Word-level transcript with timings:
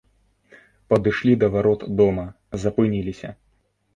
Падышлі 0.93 1.33
да 1.43 1.49
варот 1.57 1.85
дома, 1.99 2.25
запыніліся. 2.63 3.29